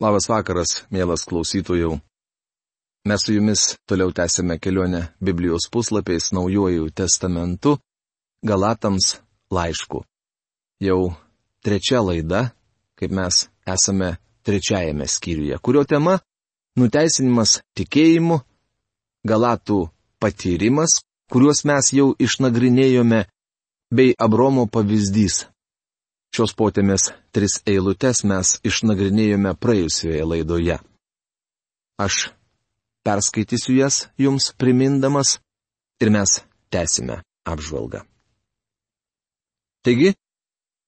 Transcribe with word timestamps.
Labas 0.00 0.30
vakaras, 0.32 0.86
mielas 0.88 1.26
klausytojų. 1.28 1.98
Mes 3.04 3.20
su 3.20 3.34
jumis 3.34 3.74
toliau 3.84 4.14
tęsime 4.16 4.56
kelionę 4.56 5.02
Biblijos 5.20 5.66
puslapiais 5.68 6.30
naujojų 6.32 6.86
testamentu 6.96 7.74
Galatams 8.40 9.18
laišku. 9.52 10.00
Jau 10.80 11.12
trečia 11.60 12.00
laida, 12.00 12.54
kaip 12.96 13.12
mes 13.12 13.42
esame 13.68 14.14
trečiajame 14.40 15.04
skyriuje, 15.04 15.60
kurio 15.60 15.84
tema- 15.84 16.16
nuteisinimas 16.80 17.60
tikėjimu, 17.76 18.40
Galatų 19.28 19.90
patyrimas, 20.18 21.02
kuriuos 21.28 21.64
mes 21.68 21.92
jau 21.92 22.14
išnagrinėjome, 22.16 23.26
bei 23.92 24.14
Abromo 24.16 24.64
pavyzdys 24.64 25.44
Šios 26.30 26.54
potėmės 26.54 27.10
tris 27.34 27.58
eilutes 27.66 28.22
mes 28.22 28.58
išnagrinėjome 28.66 29.56
praėjusioje 29.58 30.22
laidoje. 30.22 30.76
Aš 31.98 32.30
perskaitysiu 33.04 33.74
jas 33.80 34.04
jums 34.18 34.52
primindamas 34.54 35.40
ir 36.00 36.12
mes 36.14 36.38
tęsime 36.70 37.20
apžvalgą. 37.44 38.04
Taigi, 39.82 40.14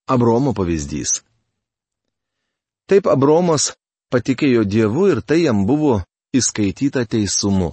Abromo 0.07 0.53
pavyzdys. 0.55 1.23
Taip 2.87 3.07
Abromas 3.11 3.73
patikėjo 4.13 4.65
Dievu 4.69 5.09
ir 5.11 5.23
tai 5.27 5.43
jam 5.43 5.67
buvo 5.67 6.03
įskaityta 6.37 7.07
teisumu. 7.09 7.73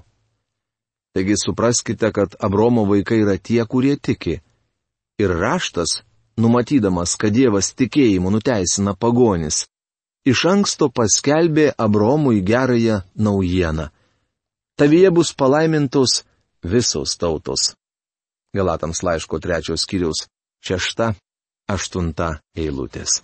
Taigi 1.14 1.36
supraskite, 1.38 2.12
kad 2.16 2.38
Abromo 2.40 2.86
vaikai 2.90 3.22
yra 3.26 3.38
tie, 3.38 3.62
kurie 3.66 3.98
tiki. 3.98 4.40
Ir 5.20 5.34
raštas 5.36 6.00
numatydamas, 6.40 7.16
kad 7.20 7.34
Dievas 7.36 7.74
tikėjimu 7.78 8.32
nuteisina 8.34 8.96
pagonis, 8.96 9.66
iš 10.26 10.46
anksto 10.50 10.90
paskelbė 10.90 11.72
Abromui 11.78 12.42
gerąją 12.46 13.02
naujieną. 13.16 13.90
Tavyje 14.80 15.12
bus 15.12 15.34
palaimintos 15.36 16.24
visos 16.64 17.18
tautos. 17.20 17.74
Galatams 18.56 19.04
laiško 19.04 19.40
trečios 19.40 19.84
skyriaus 19.84 20.26
šešta, 20.66 21.14
aštunta 21.70 22.40
eilutės. 22.58 23.22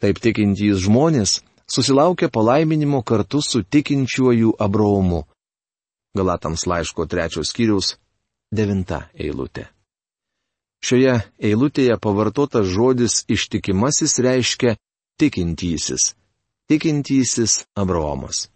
Taip 0.00 0.20
tikintys 0.22 0.84
žmonės 0.86 1.40
susilaukė 1.68 2.30
palaiminimo 2.32 3.02
kartu 3.02 3.42
su 3.42 3.62
tikinčiuoju 3.62 4.56
Abraomu. 4.58 5.24
Galatams 6.16 6.66
laiško 6.66 7.06
trečios 7.10 7.50
skyriaus 7.52 7.96
devinta 8.52 9.08
eilutė. 9.12 9.75
Šioje 10.86 11.16
eilutėje 11.42 11.96
pavartotas 11.98 12.68
žodis 12.70 13.24
ištikimasis 13.26 14.20
reiškia 14.22 14.76
tikintysis. 15.18 16.12
Tikintysis 16.70 17.64
Abraomas. 17.74 18.46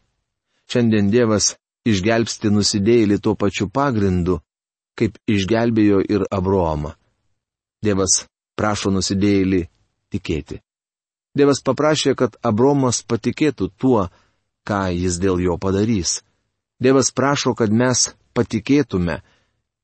Šiandien 0.70 1.10
Dievas 1.10 1.56
išgelbsti 1.90 2.52
nusidėjėlį 2.54 3.18
tuo 3.24 3.34
pačiu 3.34 3.66
pagrindu, 3.66 4.38
kaip 4.94 5.18
išgelbėjo 5.26 6.04
ir 6.06 6.26
Abraomą. 6.30 6.92
Dievas 7.82 8.26
prašo 8.54 8.92
nusidėjėlį 8.94 9.64
tikėti. 10.14 10.60
Dievas 11.34 11.62
paprašė, 11.66 12.14
kad 12.14 12.36
Abromas 12.46 13.02
patikėtų 13.06 13.70
tuo, 13.78 14.06
ką 14.66 14.82
jis 14.94 15.18
dėl 15.22 15.42
jo 15.42 15.56
padarys. 15.58 16.20
Dievas 16.78 17.10
prašo, 17.10 17.56
kad 17.58 17.72
mes 17.74 18.10
patikėtume, 18.34 19.20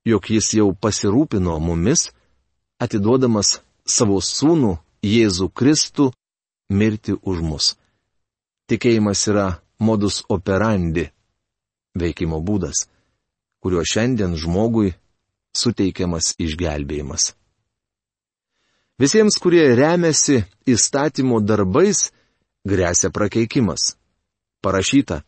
jog 0.06 0.30
jis 0.30 0.52
jau 0.58 0.70
pasirūpino 0.74 1.58
mumis 1.62 2.10
atiduodamas 2.82 3.60
savo 3.86 4.20
sūnų 4.20 4.76
Jėzų 5.06 5.50
Kristų 5.54 6.10
mirti 6.70 7.14
už 7.14 7.42
mus. 7.44 7.74
Tikėjimas 8.66 9.22
yra 9.30 9.46
modus 9.78 10.24
operandi- 10.28 11.10
veikimo 12.00 12.40
būdas, 12.42 12.88
kuriuo 13.62 13.84
šiandien 13.86 14.36
žmogui 14.36 14.94
suteikiamas 15.54 16.34
išgelbėjimas. 16.38 17.34
Visiems, 18.98 19.36
kurie 19.38 19.74
remiasi 19.76 20.44
įstatymo 20.66 21.40
darbais, 21.44 22.10
grėsia 22.64 23.10
prakeikimas. 23.12 23.96
Parašyta, 24.64 25.22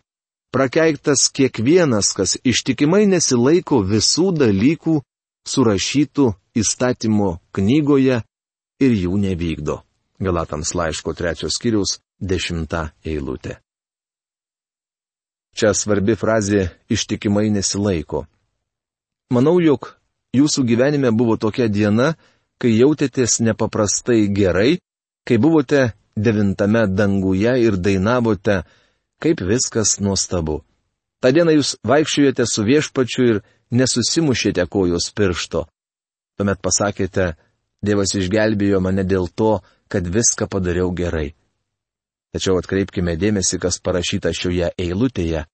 prakeiktas 0.51 1.29
kiekvienas, 1.29 2.15
kas 2.17 2.39
ištikimai 2.43 3.05
nesilaiko 3.07 3.83
visų 3.85 4.33
dalykų 4.41 5.03
surašytų 5.49 6.33
įstatymo 6.61 7.39
knygoje 7.57 8.21
ir 8.85 8.99
jų 9.05 9.19
nevykdo. 9.23 9.81
Galatams 10.19 10.75
laiško 10.75 11.15
trečios 11.15 11.57
skyriaus 11.59 11.99
dešimta 12.21 12.91
eilutė. 13.07 13.59
Čia 15.59 15.73
svarbi 15.75 16.15
frazė 16.19 16.69
ištikimai 16.91 17.49
nesilaiko. 17.51 18.27
Manau, 19.35 19.59
jog 19.61 19.95
jūsų 20.37 20.65
gyvenime 20.67 21.11
buvo 21.11 21.37
tokia 21.37 21.69
diena, 21.69 22.15
kai 22.59 22.75
jautėtės 22.75 23.41
nepaprastai 23.43 24.27
gerai, 24.35 24.79
kai 25.27 25.39
buvote 25.39 25.93
devintame 26.17 26.87
danguje 26.87 27.55
ir 27.63 27.79
dainavote, 27.79 28.63
kaip 29.23 29.43
viskas 29.43 29.99
nuostabu. 30.01 30.63
Ta 31.23 31.31
diena 31.35 31.55
jūs 31.55 31.77
vaikščiojate 31.87 32.47
su 32.47 32.65
viešpačiu 32.67 33.27
ir 33.33 33.41
nesusimušėte 33.71 34.65
kojos 34.71 35.11
piršto. 35.17 35.67
Tuomet 36.39 36.61
pasakėte, 36.63 37.35
Dievas 37.79 38.15
išgelbėjo 38.19 38.81
mane 38.83 39.05
dėl 39.07 39.29
to, 39.31 39.61
kad 39.89 40.07
viską 40.07 40.49
padariau 40.51 40.91
gerai. 40.91 41.35
Tačiau 42.35 42.59
atkreipkime 42.59 43.15
dėmesį, 43.17 43.61
kas 43.63 43.79
parašyta 43.81 44.33
šioje 44.35 44.73
eilutėje. 44.77 45.45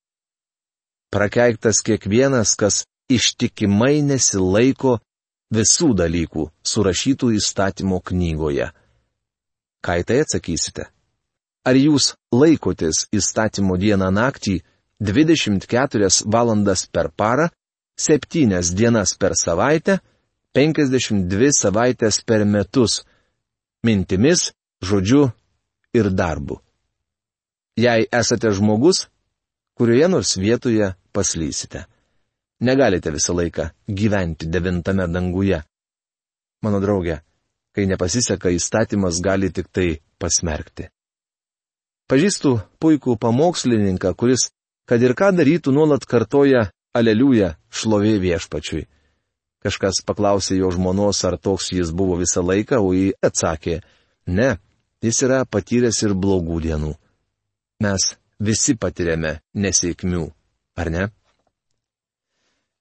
Prakeiktas 1.13 1.83
kiekvienas, 1.87 2.57
kas 2.59 2.83
ištikimai 3.13 4.01
nesilaiko 4.03 4.97
visų 5.55 5.93
dalykų 6.01 6.49
surašytų 6.67 7.35
įstatymo 7.39 8.01
knygoje. 8.09 8.73
Ką 9.85 10.01
į 10.01 10.07
tai 10.09 10.23
atsakysite? 10.25 10.89
Ar 11.65 11.77
jūs 11.77 12.15
laikotės 12.33 13.05
įstatymo 13.15 13.77
dieną 13.81 14.09
naktį 14.11 14.59
24 15.05 16.11
valandas 16.25 16.87
per 16.89 17.13
parą, 17.13 17.51
7 17.97 18.75
dienas 18.75 19.15
per 19.17 19.33
savaitę, 19.39 19.99
52 20.55 21.51
savaitės 21.55 22.23
per 22.25 22.45
metus- 22.45 23.05
mintimis, 23.87 24.53
žodžiu 24.83 25.33
ir 25.95 26.11
darbu. 26.11 26.61
Jei 27.77 28.07
esate 28.13 28.51
žmogus, 28.51 29.09
kurioje 29.75 30.09
nors 30.09 30.37
vietoje 30.37 30.95
paslysite. 31.13 31.87
Negalite 32.61 33.11
visą 33.11 33.35
laiką 33.35 33.71
gyventi 33.89 34.47
devintame 34.47 35.07
danguje. 35.09 35.63
Mano 36.63 36.81
draugė, 36.81 37.21
kai 37.75 37.87
nepasiseka 37.87 38.49
įstatymas 38.55 39.21
gali 39.21 39.51
tik 39.51 39.69
tai 39.73 40.01
pasmerkti. 40.19 40.89
Pažįstu 42.09 42.61
puikų 42.79 43.19
pamokslininką, 43.19 44.15
kuris, 44.15 44.51
kad 44.87 45.03
ir 45.03 45.15
ką 45.15 45.33
darytų, 45.35 45.73
nuolat 45.73 46.07
kartoja 46.07 46.71
Aleliuja 46.95 47.55
šlovė 47.75 48.19
viešpačiui. 48.23 48.85
Kažkas 49.65 50.03
paklausė 50.07 50.59
jo 50.61 50.71
žmonos, 50.75 51.23
ar 51.25 51.39
toks 51.41 51.73
jis 51.73 51.91
buvo 51.91 52.19
visą 52.21 52.45
laiką, 52.45 52.79
o 52.85 52.93
jį 52.95 53.15
atsakė, 53.25 53.81
ne, 54.27 54.51
jis 55.03 55.23
yra 55.25 55.45
patyręs 55.49 56.03
ir 56.05 56.15
blogų 56.15 56.61
dienų. 56.67 56.93
Mes 57.85 58.13
visi 58.39 58.77
patiriame 58.77 59.39
nesėkmių, 59.57 60.25
ar 60.77 60.91
ne? 60.93 61.05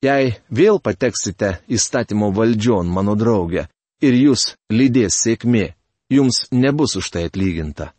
Jei 0.03 0.33
vėl 0.51 0.81
pateksite 0.83 1.61
įstatymo 1.71 2.33
valdžion, 2.35 2.89
mano 2.91 3.15
draugė, 3.15 3.69
ir 4.03 4.17
jūs 4.19 4.57
lydės 4.67 5.21
sėkmė, 5.23 5.69
jums 6.11 6.49
nebus 6.51 6.97
už 6.99 7.09
tai 7.15 7.29
atlyginta. 7.29 7.93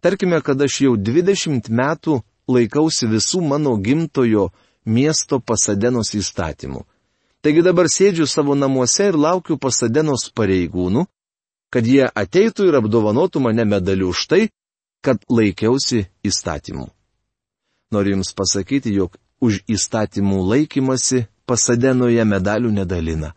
Tarkime, 0.00 0.38
kad 0.46 0.62
aš 0.62 0.80
jau 0.84 0.94
20 0.94 1.66
metų 1.66 2.20
laikausi 2.46 3.08
visų 3.10 3.42
mano 3.42 3.74
gimtojo 3.82 4.52
miesto 4.86 5.40
pasadenos 5.40 6.14
įstatymų 6.14 6.84
Taigi 7.46 7.62
dabar 7.62 7.86
sėdžiu 7.86 8.24
savo 8.26 8.56
namuose 8.58 9.04
ir 9.06 9.16
laukiu 9.22 9.54
pasadenos 9.62 10.24
pareigūnų, 10.34 11.04
kad 11.70 11.86
jie 11.86 12.08
ateitų 12.10 12.64
ir 12.66 12.78
apdovanotų 12.80 13.42
mane 13.44 13.62
medaliu 13.62 14.08
už 14.10 14.22
tai, 14.32 14.40
kad 14.98 15.22
laikiausi 15.30 16.08
įstatymų. 16.26 16.88
Noriu 17.94 18.16
Jums 18.16 18.32
pasakyti, 18.34 18.96
jog 18.98 19.14
už 19.38 19.60
įstatymų 19.70 20.40
laikymasi 20.42 21.28
pasadenoje 21.46 22.24
medalių 22.26 22.72
nedalina. 22.80 23.30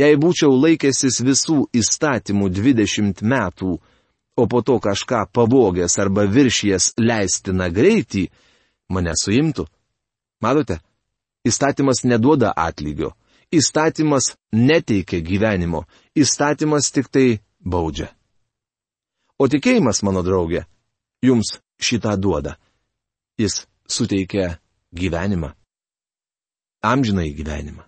Jei 0.00 0.16
būčiau 0.16 0.56
laikęsis 0.56 1.20
visų 1.20 1.66
įstatymų 1.76 2.48
20 2.48 3.20
metų, 3.28 3.76
o 4.40 4.46
po 4.48 4.64
to 4.64 4.78
kažką 4.80 5.26
pavogęs 5.36 6.00
arba 6.00 6.24
viršijas 6.24 6.94
leistina 6.96 7.68
greitį, 7.68 8.30
mane 8.88 9.12
suimtų. 9.20 9.68
Matote, 10.44 10.78
įstatymas 11.48 12.04
neduoda 12.04 12.52
atlygio 12.56 13.14
Įstatymas 13.54 14.34
neteikia 14.52 15.20
gyvenimo, 15.22 15.84
įstatymas 16.16 16.90
tik 16.94 17.10
tai 17.12 17.40
baudžia. 17.60 18.08
O 19.38 19.46
tikėjimas, 19.50 20.02
mano 20.06 20.22
draugė, 20.26 20.64
jums 21.22 21.58
šitą 21.78 22.14
duoda. 22.18 22.56
Jis 23.38 23.64
suteikia 23.90 24.56
gyvenimą. 24.94 25.52
Amžinai 26.84 27.30
gyvenimą. 27.34 27.84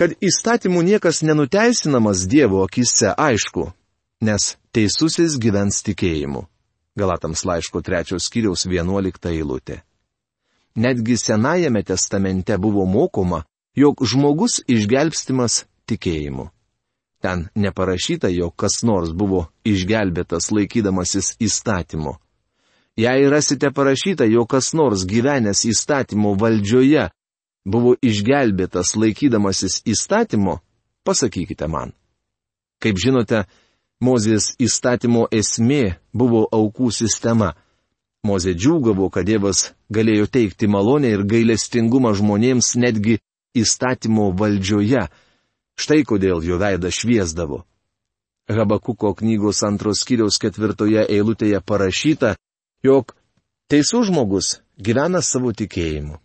Kad 0.00 0.16
įstatymų 0.24 0.80
niekas 0.86 1.20
nenuteisinamas 1.20 2.24
Dievo 2.28 2.62
akise 2.64 3.12
aišku, 3.12 3.66
nes 4.24 4.54
teisusis 4.72 5.36
gyvens 5.36 5.82
tikėjimu. 5.84 6.46
Galatams 6.96 7.44
laiško 7.44 7.82
trečios 7.84 8.28
skyriaus 8.28 8.64
vienuolikta 8.68 9.28
eilutė. 9.32 9.82
Netgi 10.74 11.16
Senajame 11.16 11.82
testamente 11.82 12.58
buvo 12.58 12.84
mokoma, 12.86 13.42
jog 13.74 14.02
žmogus 14.06 14.60
išgelbstimas 14.66 15.64
tikėjimu. 15.86 16.48
Ten 17.20 17.48
neparašyta, 17.54 18.30
jog 18.32 18.54
kas 18.56 18.80
nors 18.82 19.12
buvo 19.12 19.48
išgelbėtas 19.66 20.50
laikydamasis 20.54 21.34
įstatymu. 21.42 22.14
Jei 22.96 23.28
rasite 23.28 23.70
parašyta, 23.70 24.24
jog 24.24 24.48
kas 24.50 24.72
nors 24.74 25.04
gyvenęs 25.08 25.64
įstatymo 25.68 26.34
valdžioje 26.40 27.10
buvo 27.64 27.94
išgelbėtas 28.02 28.94
laikydamasis 28.96 29.82
įstatymo, 29.84 30.60
pasakykite 31.04 31.68
man. 31.68 31.92
Kaip 32.80 32.96
žinote, 32.96 33.44
Mozės 34.00 34.54
įstatymo 34.56 35.26
esmė 35.28 35.98
buvo 36.16 36.46
aukų 36.56 36.88
sistema. 36.88 37.50
Mozė 38.26 38.52
džiūgavo, 38.52 39.08
kad 39.08 39.24
Dievas 39.24 39.70
galėjo 39.88 40.26
teikti 40.28 40.68
malonę 40.68 41.08
ir 41.14 41.24
gailestingumą 41.24 42.12
žmonėms 42.18 42.74
netgi 42.76 43.16
įstatymo 43.56 44.28
valdžioje. 44.36 45.06
Štai 45.80 46.02
kodėl 46.04 46.44
jo 46.44 46.58
veidą 46.60 46.90
šviesdavo. 46.92 47.62
Habakuko 48.50 49.14
knygos 49.16 49.62
antros 49.64 50.02
kiriaus 50.04 50.36
ketvirtoje 50.42 51.06
eilutėje 51.08 51.60
parašyta, 51.64 52.34
jog 52.84 53.14
teisų 53.72 54.02
žmogus 54.10 54.58
gyvena 54.76 55.22
savo 55.24 55.54
tikėjimu. 55.56 56.18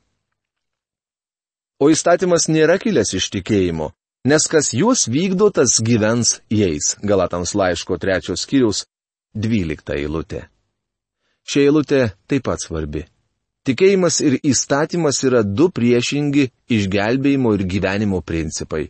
O 1.79 1.91
įstatymas 1.91 2.49
nėra 2.49 2.75
kilęs 2.81 3.13
iš 3.19 3.29
tikėjimo, 3.35 3.91
nes 4.27 4.47
kas 4.51 4.73
juos 4.73 5.05
vykdo, 5.11 5.51
tas 5.51 5.77
gyvens 5.83 6.39
jais. 6.49 6.95
Galatams 7.03 7.55
laiško 7.55 7.99
trečios 8.01 8.43
kiriaus 8.49 8.83
dvylikta 9.35 9.95
eilutė. 9.99 10.47
Ši 11.45 11.67
eilutė 11.67 12.01
taip 12.29 12.45
pat 12.47 12.63
svarbi. 12.63 13.05
Tikėjimas 13.65 14.19
ir 14.21 14.37
įstatymas 14.45 15.21
yra 15.25 15.41
du 15.45 15.69
priešingi 15.73 16.49
išgelbėjimo 16.75 17.53
ir 17.57 17.63
gyvenimo 17.69 18.21
principai. 18.21 18.89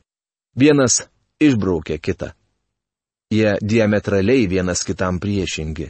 Vienas 0.55 1.01
išbraukia 1.39 1.99
kitą. 1.99 2.31
Jie 3.31 3.55
diametraliai 3.61 4.47
vienas 4.47 4.83
kitam 4.87 5.19
priešingi. 5.19 5.87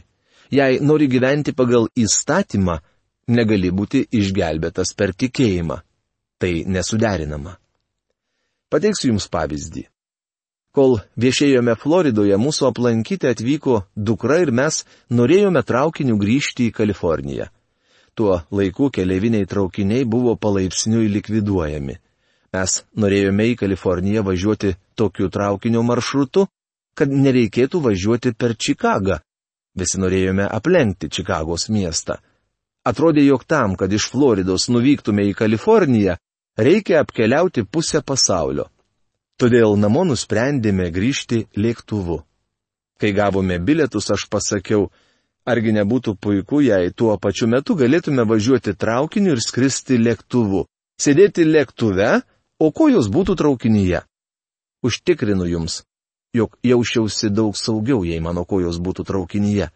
Jei 0.54 0.78
nori 0.80 1.08
gyventi 1.10 1.52
pagal 1.54 1.88
įstatymą, 1.98 2.78
negali 3.26 3.72
būti 3.74 4.04
išgelbėtas 4.14 4.94
per 4.94 5.14
tikėjimą. 5.14 5.80
Tai 6.38 6.52
nesuderinama. 6.70 7.56
Pateiksiu 8.70 9.10
Jums 9.12 9.26
pavyzdį. 9.32 9.86
Kol 10.76 10.98
viešėjome 11.16 11.72
Floridoje, 11.80 12.36
mūsų 12.36 12.66
aplankyti 12.68 13.30
atvyko 13.30 13.78
dukra 13.96 14.42
ir 14.42 14.50
mes 14.52 14.82
norėjome 15.08 15.62
traukiniu 15.64 16.18
grįžti 16.20 16.66
į 16.68 16.74
Kaliforniją. 16.76 17.46
Tuo 18.12 18.42
laiku 18.52 18.90
keliaviniai 18.92 19.48
traukiniai 19.48 20.04
buvo 20.04 20.34
palaipsniui 20.36 21.08
likviduojami. 21.14 21.96
Mes 22.52 22.76
norėjome 22.92 23.48
į 23.52 23.56
Kaliforniją 23.62 24.26
važiuoti 24.28 24.74
tokiu 25.00 25.30
traukinio 25.32 25.80
maršrutu, 25.80 26.44
kad 26.96 27.08
nereikėtų 27.24 27.80
važiuoti 27.88 28.34
per 28.36 28.52
Čikagą. 28.56 29.22
Visi 29.76 30.00
norėjome 30.00 30.44
aplenkti 30.60 31.08
Čikagos 31.08 31.70
miestą. 31.72 32.20
Atrodė, 32.84 33.24
jog 33.24 33.48
tam, 33.48 33.80
kad 33.80 33.92
iš 33.92 34.10
Floridos 34.12 34.68
nuvyktume 34.68 35.24
į 35.32 35.36
Kaliforniją, 35.40 36.20
reikia 36.60 37.00
apkeliauti 37.00 37.64
pusę 37.64 38.04
pasaulio. 38.04 38.68
Todėl 39.36 39.76
namo 39.76 40.04
nusprendėme 40.08 40.88
grįžti 40.90 41.44
lėktuvu. 41.56 42.22
Kai 42.96 43.10
gavome 43.12 43.58
bilietus, 43.60 44.08
aš 44.14 44.24
pasakiau, 44.32 44.88
Argi 45.46 45.70
nebūtų 45.70 46.16
puiku, 46.18 46.58
jei 46.58 46.90
tuo 46.90 47.14
pačiu 47.22 47.46
metu 47.46 47.76
galėtume 47.78 48.24
važiuoti 48.26 48.72
traukiniu 48.74 49.36
ir 49.36 49.42
skristi 49.44 49.94
lėktuvu, 50.00 50.64
sėdėti 50.98 51.44
lėktuve, 51.46 52.08
o 52.58 52.70
kojos 52.74 53.06
būtų 53.14 53.36
traukinyje. 53.38 54.00
Užtikrinu 54.82 55.46
jums, 55.46 55.84
jog 56.34 56.58
jausčiausi 56.66 57.30
daug 57.30 57.54
saugiau, 57.54 58.02
jei 58.02 58.18
mano 58.18 58.42
kojos 58.42 58.80
būtų 58.82 59.06
traukinyje. 59.06 59.70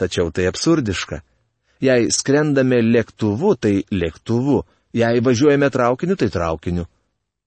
Tačiau 0.00 0.32
tai 0.32 0.48
absurdiška. 0.48 1.20
Jei 1.84 2.08
skrendame 2.08 2.80
lėktuvu, 2.80 3.52
tai 3.60 3.74
lėktuvu, 3.92 4.62
jei 4.96 5.20
važiuojame 5.20 5.68
traukiniu, 5.68 6.16
tai 6.16 6.32
traukiniu. 6.32 6.88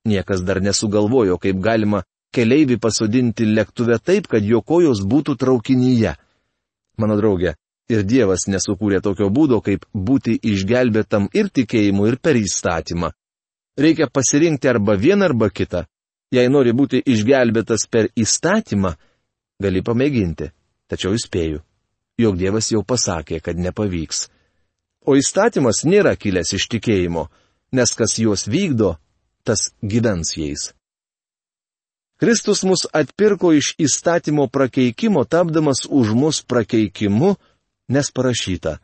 Niekas 0.05 0.44
dar 0.44 0.59
nesugalvojo, 0.61 1.38
kaip 1.39 1.59
galima 1.63 2.03
keleivį 2.35 2.79
pasodinti 2.81 3.47
lėktuve 3.47 4.00
taip, 4.03 4.27
kad 4.27 4.44
jo 4.44 4.61
kojos 4.61 5.03
būtų 5.07 5.38
traukinyje. 5.39 6.15
Mano 7.00 7.17
draugė, 7.17 7.55
ir 7.89 8.03
Dievas 8.07 8.47
nesukūrė 8.51 9.01
tokio 9.03 9.29
būdo, 9.33 9.61
kaip 9.63 9.85
būti 9.94 10.35
išgelbėtam 10.51 11.29
ir 11.33 11.50
tikėjimu, 11.53 12.07
ir 12.09 12.19
per 12.21 12.39
įstatymą. 12.39 13.13
Reikia 13.79 14.09
pasirinkti 14.11 14.69
arba 14.69 14.97
vieną 15.00 15.29
arba 15.31 15.50
kitą. 15.50 15.85
Jei 16.33 16.50
nori 16.50 16.73
būti 16.73 17.01
išgelbėtas 17.13 17.88
per 17.89 18.09
įstatymą, 18.17 18.94
gali 19.61 19.81
pamėginti. 19.85 20.50
Tačiau 20.89 21.13
įspėju, 21.17 21.61
jog 22.21 22.38
Dievas 22.38 22.71
jau 22.73 22.83
pasakė, 22.85 23.39
kad 23.41 23.57
nepavyks. 23.57 24.27
O 25.05 25.15
įstatymas 25.19 25.83
nėra 25.85 26.15
kilęs 26.17 26.53
iš 26.57 26.67
tikėjimo, 26.73 27.27
nes 27.73 27.94
kas 27.97 28.17
juos 28.21 28.45
vykdo, 28.47 28.95
tas 29.44 29.72
gyvens 29.81 30.38
jais. 30.38 30.72
Kristus 32.19 32.63
mus 32.63 32.86
atpirko 32.94 33.51
iš 33.54 33.74
įstatymo 33.81 34.48
prakeikimo, 34.48 35.25
tapdamas 35.25 35.84
už 35.90 36.13
mus 36.16 36.40
prakeikimu, 36.42 37.36
nes 37.90 38.12
parašyta. 38.16 38.78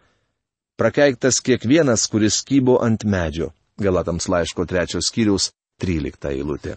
Prakeiktas 0.79 1.39
kiekvienas, 1.39 2.07
kuris 2.11 2.41
kybo 2.43 2.79
ant 2.83 3.03
medžio. 3.03 3.51
Galatams 3.79 4.27
laiško 4.27 4.65
trečios 4.67 5.07
skyriaus 5.07 5.51
13 5.79 6.31
eilutė. 6.33 6.75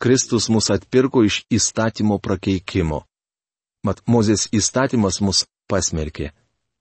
Kristus 0.00 0.48
mus 0.48 0.70
atpirko 0.72 1.22
iš 1.24 1.42
įstatymo 1.52 2.16
prakeikimo. 2.18 3.04
Mat, 3.84 4.00
Mozės 4.06 4.48
įstatymas 4.54 5.20
mus 5.20 5.44
pasmerkė. 5.68 6.32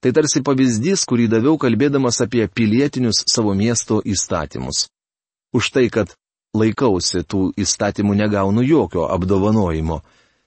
Tai 0.02 0.12
tarsi 0.16 0.42
pavyzdys, 0.42 1.04
kurį 1.06 1.28
daviau 1.30 1.60
kalbėdamas 1.62 2.22
apie 2.24 2.48
pilietinius 2.48 3.22
savo 3.30 3.54
miesto 3.54 4.00
įstatymus. 4.06 4.88
Už 5.54 5.72
tai, 5.74 5.90
kad 5.90 6.16
laikausi 6.56 7.24
tų 7.24 7.52
įstatymų 7.60 8.16
negaunu 8.20 8.64
jokio 8.64 9.08
apdovanojimo. 9.12 10.02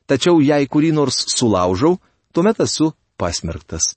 Tačiau 0.07 0.41
jei 0.45 0.69
kurį 0.69 0.93
nors 0.93 1.25
sulaužau, 1.33 1.99
tuomet 2.33 2.61
esu 2.61 2.93
pasmerktas. 3.17 3.95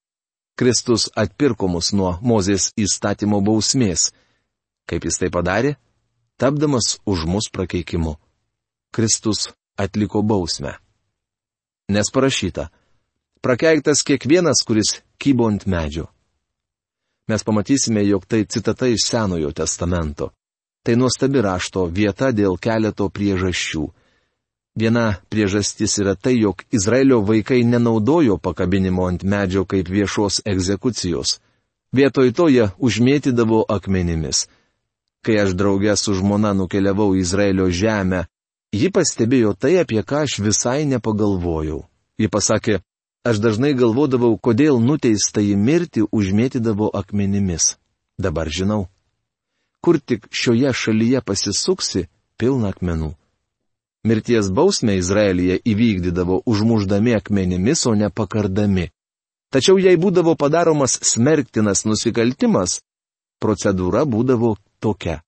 Kristus 0.57 1.09
atpirko 1.15 1.67
mus 1.69 1.91
nuo 1.93 2.15
Mozės 2.21 2.71
įstatymo 2.79 3.41
bausmės. 3.45 4.11
Kaip 4.87 5.05
jis 5.05 5.19
tai 5.19 5.29
padarė? 5.29 5.75
Tapdamas 6.39 6.97
už 7.05 7.27
mus 7.29 7.49
prakeikimu. 7.53 8.15
Kristus 8.95 9.51
atliko 9.77 10.23
bausmę. 10.23 10.77
Nes 11.89 12.09
parašyta. 12.13 12.69
Prakeiktas 13.41 14.01
kiekvienas, 14.03 14.63
kuris 14.65 14.97
kybo 15.21 15.47
ant 15.51 15.67
medžio. 15.69 16.07
Mes 17.27 17.43
pamatysime, 17.43 18.01
jog 18.07 18.25
tai 18.25 18.45
citata 18.45 18.87
iš 18.87 19.05
Senojo 19.05 19.51
testamento. 19.51 20.31
Tai 20.87 20.95
nuostabi 20.95 21.41
rašto 21.43 21.81
vieta 21.91 22.29
dėl 22.31 22.53
keleto 22.63 23.09
priežasčių. 23.11 23.81
Viena 24.79 25.17
priežastis 25.27 25.97
yra 25.99 26.13
tai, 26.15 26.37
jog 26.39 26.63
Izraelio 26.71 27.17
vaikai 27.27 27.57
nenaudojo 27.67 28.37
pakabinimo 28.39 29.09
ant 29.11 29.25
medžio 29.27 29.65
kaip 29.67 29.91
viešos 29.91 30.39
egzekucijos. 30.47 31.41
Vietoj 31.91 32.31
to 32.31 32.47
jie 32.47 32.69
užmėtydavo 32.79 33.65
akmenimis. 33.67 34.45
Kai 35.27 35.35
aš 35.43 35.59
draugė 35.59 35.99
su 35.99 36.15
žmona 36.15 36.55
nukeliavau 36.55 37.11
į 37.19 37.25
Izraelio 37.25 37.67
žemę, 37.67 38.23
ji 38.71 38.87
pastebėjo 38.87 39.57
tai, 39.59 39.75
apie 39.83 39.99
ką 40.07 40.23
aš 40.23 40.39
visai 40.39 40.87
nepagalvojau. 40.87 41.83
Ji 42.15 42.31
pasakė, 42.31 42.79
aš 43.27 43.43
dažnai 43.43 43.75
galvodavau, 43.75 44.37
kodėl 44.39 44.79
nuteista 44.79 45.43
į 45.43 45.57
mirtį 45.59 46.07
užmėtydavo 46.15 46.93
akmenimis. 46.95 47.75
Dabar 48.15 48.47
žinau 48.47 48.87
kur 49.87 49.99
tik 49.99 50.25
šioje 50.31 50.73
šalyje 50.75 51.21
pasisuksi, 51.23 52.01
pilna 52.35 52.73
akmenų. 52.73 53.13
Mirties 54.03 54.49
bausmę 54.51 54.97
Izraelyje 54.99 55.61
įvykdydavo 55.63 56.41
užmuždami 56.43 57.13
akmenimis, 57.15 57.85
o 57.87 57.93
ne 57.95 58.09
pakardami. 58.11 58.89
Tačiau 59.47 59.79
jei 59.79 59.95
būdavo 59.95 60.33
padaromas 60.35 60.97
smerktinas 61.11 61.85
nusikaltimas, 61.87 62.81
procedūra 63.39 64.01
būdavo 64.03 64.57
tokia. 64.83 65.21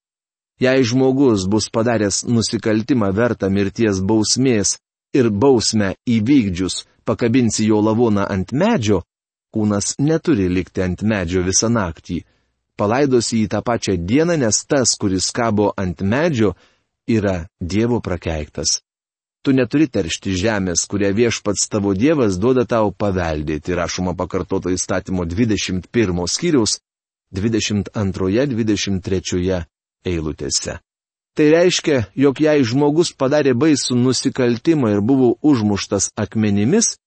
Jei 0.59 0.83
žmogus 0.83 1.45
bus 1.47 1.69
padaręs 1.71 2.25
nusikaltimą 2.27 3.13
vertą 3.15 3.47
mirties 3.47 4.01
bausmės 4.03 4.75
ir 5.15 5.29
bausmę 5.31 5.93
įvykdžius 6.17 6.81
pakabinsi 7.07 7.69
jo 7.71 7.79
lavoną 7.79 8.27
ant 8.27 8.51
medžio, 8.51 9.05
kūnas 9.55 9.95
neturi 10.03 10.49
likti 10.51 10.83
ant 10.83 11.07
medžio 11.13 11.47
visą 11.47 11.71
naktį. 11.71 12.19
Palaidosi 12.79 13.41
jį 13.41 13.47
tą 13.51 13.59
pačią 13.65 13.97
dieną, 14.09 14.37
nes 14.39 14.57
tas, 14.69 14.95
kuris 14.99 15.31
kabo 15.35 15.73
ant 15.77 16.01
medžio, 16.01 16.53
yra 17.09 17.47
Dievo 17.59 17.99
prakeiktas. 17.99 18.81
Tu 19.43 19.51
neturi 19.55 19.87
teršti 19.87 20.35
žemės, 20.35 20.83
kurią 20.91 21.13
viešpats 21.15 21.69
tavo 21.71 21.93
Dievas 21.95 22.37
duoda 22.39 22.65
tau 22.67 22.91
paveldėti, 22.91 23.73
rašoma 23.75 24.13
pakartoto 24.19 24.69
įstatymo 24.71 25.25
21 25.25 26.27
skyriaus 26.27 26.79
22-23 27.35 29.63
eilutėse. 30.05 30.79
Tai 31.35 31.49
reiškia, 31.55 32.05
jog 32.15 32.39
jei 32.43 32.63
žmogus 32.67 33.13
padarė 33.15 33.53
baisų 33.55 33.95
nusikaltimą 33.95 34.91
ir 34.95 34.99
buvo 34.99 35.35
užmuštas 35.39 36.11
akmenimis, 36.19 36.97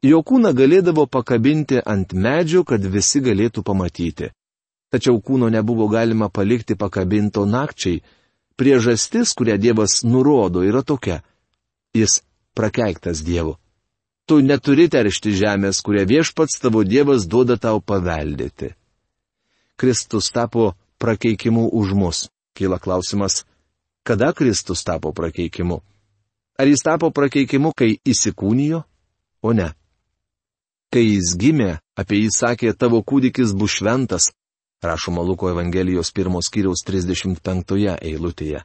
jo 0.00 0.22
kūną 0.24 0.56
galėdavo 0.56 1.06
pakabinti 1.06 1.76
ant 1.84 2.12
medžių, 2.16 2.64
kad 2.64 2.80
visi 2.80 3.20
galėtų 3.20 3.62
pamatyti. 3.66 4.32
Tačiau 4.92 5.20
kūno 5.24 5.48
nebuvo 5.48 5.88
galima 5.88 6.28
palikti 6.28 6.76
pakabinto 6.76 7.46
nakčiai. 7.48 8.02
Priežastis, 8.60 9.32
kurią 9.32 9.56
Dievas 9.56 10.02
nurodo, 10.04 10.60
yra 10.60 10.82
tokia. 10.84 11.22
Jis 11.96 12.20
prakeiktas 12.54 13.24
Dievu. 13.24 13.56
Tu 14.28 14.42
neturi 14.44 14.86
teršti 14.92 15.32
žemės, 15.34 15.80
kurią 15.82 16.04
viešpats 16.08 16.60
tavo 16.60 16.84
Dievas 16.84 17.24
duoda 17.26 17.56
tau 17.56 17.80
paveldėti. 17.80 18.74
Kristus 19.80 20.28
tapo 20.30 20.74
prakeikimu 21.00 21.72
už 21.72 21.96
mus. 21.96 22.28
Kyla 22.52 22.76
klausimas, 22.78 23.42
Kada 24.02 24.32
Kristus 24.32 24.84
tapo 24.84 25.12
prakeikimu? 25.12 25.80
Ar 26.58 26.66
jis 26.66 26.82
tapo 26.82 27.10
prakeikimu, 27.10 27.70
kai 27.70 27.96
įsikūnijo? 28.02 28.82
O 29.42 29.52
ne. 29.54 29.70
Kai 30.92 31.04
jis 31.06 31.36
gimė, 31.38 31.78
apie 31.96 32.18
jį 32.24 32.30
sakė, 32.34 32.72
tavo 32.74 33.00
kūdikis 33.06 33.54
bus 33.54 33.78
šventas, 33.78 34.32
rašoma 34.82 35.22
Luko 35.22 35.50
Evangelijos 35.50 36.12
pirmos 36.12 36.50
kiriaus 36.52 36.84
35 36.86 37.96
eilutėje. 38.00 38.62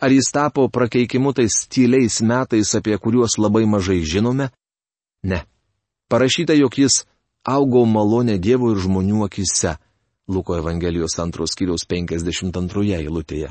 Ar 0.00 0.12
jis 0.12 0.30
tapo 0.32 0.68
prakeikimu 0.68 1.32
tais 1.36 1.66
tyliais 1.68 2.22
metais, 2.22 2.74
apie 2.74 2.96
kuriuos 2.96 3.36
labai 3.38 3.66
mažai 3.66 4.00
žinome? 4.00 4.48
Ne. 5.22 5.44
Parašyta, 6.08 6.54
jog 6.56 6.78
jis 6.78 7.04
augo 7.44 7.84
malonė 7.84 8.38
Dievo 8.40 8.72
ir 8.72 8.80
žmonių 8.80 9.26
akise. 9.26 9.76
Luko 10.30 10.56
Evangelijos 10.56 11.18
antros 11.18 11.52
kiriaus 11.58 11.84
52 11.84 12.94
eilutėje. 12.96 13.50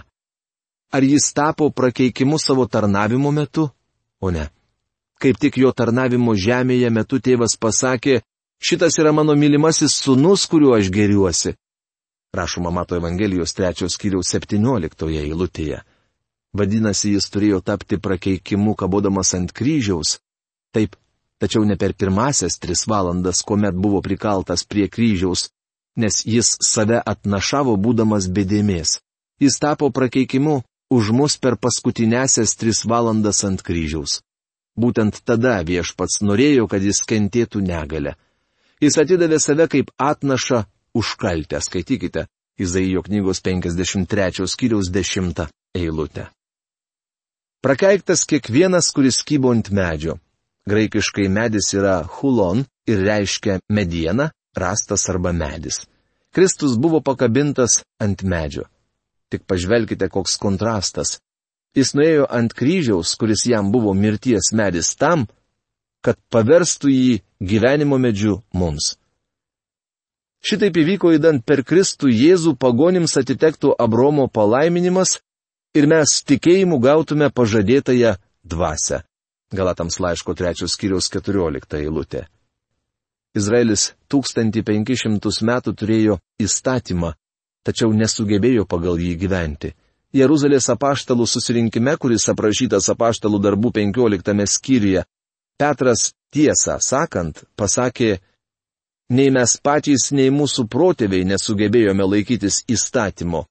Ar 0.92 1.04
jis 1.06 1.34
tapo 1.34 1.70
prakeikimu 1.70 2.40
savo 2.40 2.66
tarnavimo 2.66 3.32
metu? 3.32 3.70
O 4.22 4.32
ne. 4.32 4.50
Kaip 5.22 5.38
tik 5.38 5.58
jo 5.62 5.70
tarnavimo 5.76 6.34
žemėje 6.34 6.90
metu 6.90 7.20
tėvas 7.20 7.60
pasakė, 7.60 8.22
šitas 8.58 8.98
yra 8.98 9.12
mano 9.14 9.36
mylimasis 9.36 10.00
sunus, 10.02 10.48
kuriuo 10.50 10.74
aš 10.80 10.90
geriuosi. 10.90 11.54
Rašoma 12.34 12.70
Mato 12.70 12.96
Evangelijos 12.96 13.54
trečios 13.54 13.98
kiriaus 13.98 14.30
17 14.34 15.10
eilutėje. 15.18 15.82
Vadinasi, 16.54 17.14
jis 17.16 17.30
turėjo 17.34 17.62
tapti 17.66 17.98
prakeikimu 17.98 18.76
kabodamas 18.78 19.34
ant 19.34 19.54
kryžiaus. 19.54 20.20
Taip, 20.74 20.96
tačiau 21.42 21.66
ne 21.66 21.78
per 21.78 21.94
pirmasias 21.94 22.60
tris 22.62 22.86
valandas, 22.90 23.42
kuomet 23.42 23.74
buvo 23.74 24.02
prikaltas 24.06 24.64
prie 24.66 24.88
kryžiaus, 24.88 25.50
nes 25.98 26.22
jis 26.26 26.56
save 26.62 27.02
atnašavo 27.02 27.76
būdamas 27.78 28.30
bedėmės. 28.30 29.00
Jis 29.42 29.58
tapo 29.58 29.90
prakeikimu 29.90 30.62
už 30.90 31.12
mus 31.14 31.38
per 31.38 31.58
paskutinėsias 31.58 32.58
tris 32.58 32.86
valandas 32.86 33.44
ant 33.44 33.62
kryžiaus. 33.66 34.22
Būtent 34.78 35.22
tada 35.26 35.60
viešpats 35.66 36.22
norėjo, 36.22 36.70
kad 36.70 36.84
jis 36.86 37.02
kentėtų 37.10 37.62
negalę. 37.66 38.16
Jis 38.82 38.98
atidavė 39.02 39.40
save 39.42 39.66
kaip 39.68 39.90
atnašą 39.98 40.68
užkaltę, 40.94 41.62
skaitykite, 41.62 42.26
Izaijo 42.60 43.02
knygos 43.04 43.42
53 43.42 44.48
skyriaus 44.48 44.92
10 44.92 45.48
eilutę. 45.76 46.28
Prakeiktas 47.62 48.26
kiekvienas, 48.26 48.92
kuris 48.96 49.24
kybo 49.24 49.52
ant 49.52 49.70
medžio. 49.72 50.18
Graikiškai 50.68 51.28
medis 51.32 51.72
yra 51.74 52.02
hulon 52.04 52.66
ir 52.88 53.02
reiškia 53.04 53.60
mediena, 53.70 54.30
rastas 54.56 55.10
arba 55.10 55.32
medis. 55.32 55.86
Kristus 56.36 56.78
buvo 56.78 57.02
pakabintas 57.02 57.82
ant 58.00 58.24
medžio. 58.24 58.68
Tik 59.30 59.44
pažvelkite, 59.48 60.10
koks 60.10 60.38
kontrastas. 60.38 61.20
Jis 61.76 61.94
nuėjo 61.94 62.26
ant 62.30 62.54
kryžiaus, 62.54 63.16
kuris 63.20 63.46
jam 63.46 63.72
buvo 63.72 63.94
mirties 63.94 64.52
medis 64.54 64.96
tam, 64.96 65.28
kad 66.02 66.18
paverstų 66.34 66.92
jį 66.92 67.20
gyvenimo 67.40 68.00
medžiu 68.02 68.40
mums. 68.54 68.96
Šitaip 70.40 70.78
įvyko 70.80 71.12
įdant 71.18 71.44
per 71.44 71.64
Kristų 71.68 72.12
Jėzų 72.14 72.56
pagonims 72.60 73.18
atitektų 73.20 73.74
Abromo 73.80 74.30
palaiminimas 74.32 75.18
ir 75.76 75.88
mes 75.92 76.22
tikėjimu 76.24 76.80
gautume 76.80 77.28
pažadėtąją 77.30 78.16
dvasę. 78.44 79.04
Galatams 79.52 80.00
laiško 80.00 80.36
trečios 80.38 80.78
skyriaus 80.78 81.10
14 81.12 81.82
eilutė. 81.82 82.28
Izraelis 83.36 83.92
1500 84.10 85.44
metų 85.46 85.76
turėjo 85.76 86.18
įstatymą, 86.42 87.14
tačiau 87.66 87.92
nesugebėjo 87.94 88.66
pagal 88.66 88.98
jį 88.98 89.14
gyventi. 89.20 89.74
Jeruzalės 90.16 90.70
apaštalų 90.74 91.28
susirinkime, 91.30 91.94
kuris 92.02 92.26
aprašytas 92.32 92.90
apaštalų 92.90 93.42
darbų 93.44 93.74
15 93.76 94.48
skyriuje, 94.50 95.04
Petras 95.60 96.14
tiesą 96.32 96.78
sakant 96.80 97.44
pasakė, 97.60 98.22
nei 99.10 99.30
mes 99.34 99.56
patys, 99.64 100.10
nei 100.12 100.30
mūsų 100.34 100.68
protėviai 100.70 101.26
nesugebėjome 101.28 102.06
laikytis 102.06 102.64
įstatymo. 102.70 103.46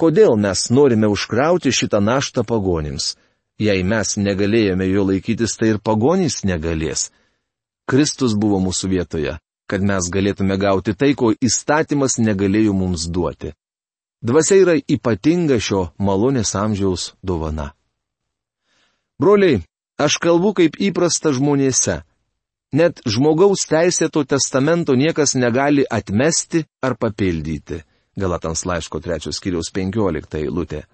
Kodėl 0.00 0.38
mes 0.40 0.68
norime 0.70 1.08
užkrauti 1.12 1.70
šitą 1.70 2.00
naštą 2.00 2.44
pagonims? 2.48 3.14
Jei 3.60 3.84
mes 3.84 4.16
negalėjome 4.16 4.88
jo 4.88 5.04
laikytis, 5.06 5.54
tai 5.58 5.74
ir 5.74 5.78
pagonys 5.78 6.42
negalės. 6.48 7.10
Kristus 7.86 8.34
buvo 8.34 8.58
mūsų 8.62 8.88
vietoje, 8.90 9.36
kad 9.70 9.84
mes 9.84 10.08
galėtume 10.10 10.56
gauti 10.58 10.94
tai, 10.98 11.12
ko 11.14 11.32
įstatymas 11.32 12.18
negalėjo 12.18 12.72
mums 12.74 13.06
duoti. 13.06 13.52
Dvasia 14.22 14.58
yra 14.62 14.74
ypatinga 14.78 15.58
šio 15.58 15.90
malonės 15.98 16.54
amžiaus 16.54 17.12
dovana. 17.22 17.72
Broliai, 19.18 19.62
aš 19.98 20.18
kalbu 20.22 20.54
kaip 20.58 20.78
įprasta 20.78 21.34
žmonėse. 21.34 22.02
Net 22.72 23.02
žmogaus 23.04 23.66
teisėto 23.68 24.22
testamento 24.24 24.94
niekas 24.96 25.34
negali 25.36 25.84
atmesti 25.84 26.62
ar 26.80 26.96
papildyti. 26.96 27.82
Galatans 28.16 28.64
laiško 28.64 29.00
3 29.04 29.32
skyriaus 29.32 29.68
15 29.76 30.38
eilutė. 30.40 30.86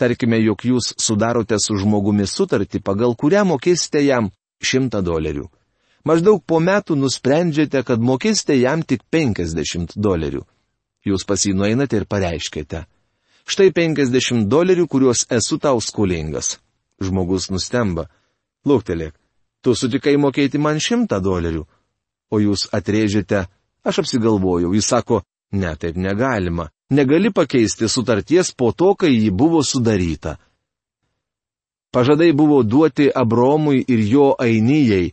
Tarkime, 0.00 0.38
jog 0.40 0.64
jūs 0.64 0.94
sudarote 0.98 1.58
su 1.60 1.76
žmogumi 1.76 2.24
sutartį, 2.26 2.80
pagal 2.80 3.12
kurią 3.20 3.44
mokėsite 3.48 4.00
jam 4.04 4.30
100 4.64 5.02
dolerių. 5.04 5.44
Maždaug 6.08 6.40
po 6.42 6.58
metų 6.58 6.96
nusprendžiate, 6.98 7.84
kad 7.86 8.00
mokėsite 8.00 8.56
jam 8.58 8.82
tik 8.82 9.04
50 9.12 9.94
dolerių. 9.94 10.42
Jūs 11.06 11.26
pasinueinate 11.28 12.00
ir 12.00 12.08
pareiškite. 12.10 12.86
Štai 13.46 13.70
50 13.76 14.48
dolerių, 14.48 14.88
kuriuos 14.88 15.26
esu 15.30 15.58
tau 15.62 15.80
skolingas. 15.84 16.56
Žmogus 17.02 17.50
nustemba. 17.50 18.08
Lūktelėk, 18.66 19.14
tu 19.62 19.74
sutikai 19.78 20.16
mokėti 20.20 20.58
man 20.58 20.80
100 20.82 21.20
dolerių. 21.22 21.64
O 22.32 22.40
jūs 22.40 22.68
atrėžite, 22.72 23.46
aš 23.84 24.02
apsigalvojau, 24.02 24.72
jis 24.74 24.88
sako, 24.88 25.22
ne, 25.52 25.74
taip 25.76 25.96
negalima. 25.96 26.70
Negali 26.92 27.32
pakeisti 27.32 27.88
sutarties 27.88 28.52
po 28.56 28.72
to, 28.72 28.94
kai 28.94 29.12
ji 29.12 29.30
buvo 29.30 29.62
sudaryta. 29.64 30.36
Pažadai 31.92 32.32
buvo 32.32 32.62
duoti 32.62 33.10
Abromui 33.14 33.84
ir 33.88 34.00
jo 34.08 34.32
ainijai, 34.40 35.12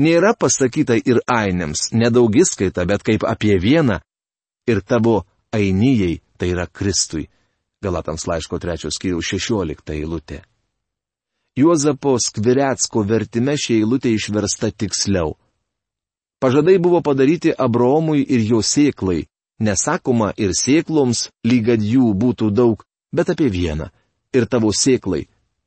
nėra 0.00 0.32
pasakyta 0.32 0.96
ir 0.96 1.20
ainėms, 1.28 1.90
nedaugiskaita, 1.92 2.86
bet 2.88 3.04
kaip 3.04 3.24
apie 3.28 3.58
vieną. 3.60 4.00
Ir 4.66 4.80
tavo 4.80 5.22
ainijai 5.52 6.20
tai 6.36 6.52
yra 6.52 6.66
Kristui. 6.66 7.28
Galatams 7.84 8.26
laiško 8.26 8.58
trečios 8.58 8.96
skyriaus 8.96 9.28
šešiolikta 9.28 9.94
eilutė. 9.94 10.40
Juozapo 11.56 12.18
Skviretsko 12.20 13.00
vertime 13.08 13.54
ši 13.56 13.78
eilutė 13.80 14.10
išversta 14.12 14.68
tiksliau. 14.76 15.38
Pažadai 16.36 16.76
buvo 16.78 17.00
padaryti 17.00 17.54
Abraomui 17.56 18.26
ir 18.28 18.42
jo 18.44 18.60
sėklai, 18.60 19.22
nesakoma 19.64 20.34
ir 20.36 20.52
sėkloms, 20.52 21.30
lygad 21.48 21.80
jų 21.80 22.10
būtų 22.12 22.50
daug, 22.52 22.84
bet 23.08 23.32
apie 23.32 23.48
vieną. 23.48 23.88
Ir 24.36 24.44
tavo 24.52 24.68
sėklai, 24.68 25.22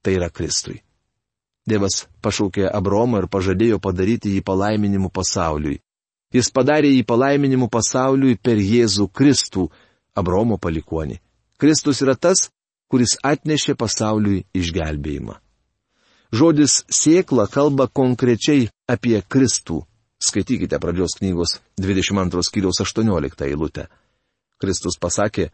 tai 0.06 0.14
yra 0.20 0.30
Kristui. 0.30 0.84
Dievas 1.66 2.06
pašaukė 2.22 2.70
Abromą 2.70 3.24
ir 3.24 3.30
pažadėjo 3.34 3.82
padaryti 3.82 4.36
jį 4.36 4.46
palaiminimu 4.46 5.10
pasauliui. 5.10 5.82
Jis 6.30 6.54
padarė 6.54 6.94
jį 6.94 7.04
palaiminimu 7.10 7.66
pasauliui 7.74 8.38
per 8.38 8.62
Jėzų 8.62 9.10
Kristų, 9.10 9.72
Abromo 10.14 10.62
palikonį. 10.62 11.18
Kristus 11.58 12.06
yra 12.06 12.14
tas, 12.14 12.52
kuris 12.94 13.18
atnešė 13.26 13.74
pasauliui 13.74 14.46
išgelbėjimą. 14.54 15.40
Žodis 16.32 16.84
sėkla 16.94 17.48
kalba 17.50 17.88
konkrečiai 17.88 18.70
apie 18.90 19.22
Kristų. 19.22 19.82
Skaitykite 20.20 20.78
pradžios 20.84 21.16
knygos 21.18 21.58
22 21.80 22.44
skyriaus 22.44 22.82
18 22.84 23.48
eilutę. 23.48 23.88
Kristus 24.60 25.00
pasakė, 25.00 25.48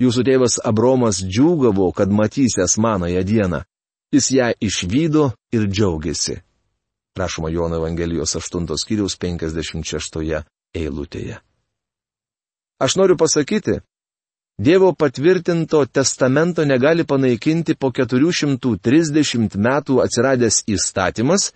jūsų 0.00 0.22
tėvas 0.28 0.60
Abromas 0.62 1.20
džiūgavo, 1.20 1.90
kad 1.92 2.08
matysės 2.08 2.78
manąją 2.78 3.24
dieną. 3.26 3.64
Jis 4.14 4.30
ją 4.30 4.52
išvydo 4.62 5.32
ir 5.52 5.66
džiaugiasi. 5.66 6.38
Rašoma 7.16 7.50
Jono 7.50 7.80
Evangelijos 7.80 8.36
8 8.38 8.76
skyriaus 8.78 9.18
56 9.18 10.44
eilutėje. 10.76 11.40
Aš 12.78 12.96
noriu 13.00 13.16
pasakyti, 13.16 13.80
Dievo 14.58 14.92
patvirtinto 14.92 15.84
testamento 15.86 16.64
negali 16.64 17.04
panaikinti 17.04 17.74
po 17.76 17.90
430 17.92 19.58
metų 19.60 19.98
atsiradęs 20.00 20.62
įstatymas 20.64 21.50